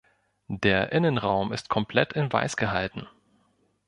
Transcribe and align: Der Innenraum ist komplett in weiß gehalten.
Der 0.47 0.93
Innenraum 0.93 1.53
ist 1.53 1.69
komplett 1.69 2.13
in 2.13 2.33
weiß 2.33 2.57
gehalten. 2.57 3.07